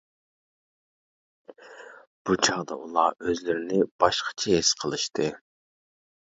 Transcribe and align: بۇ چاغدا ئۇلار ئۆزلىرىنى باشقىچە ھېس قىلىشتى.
بۇ 2.29 2.37
چاغدا 2.47 2.77
ئۇلار 2.85 3.19
ئۆزلىرىنى 3.27 3.79
باشقىچە 4.05 4.57
ھېس 4.57 4.73
قىلىشتى. 4.83 5.29